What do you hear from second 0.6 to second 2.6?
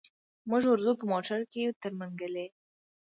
ورځو په موټر کي تر منګلي.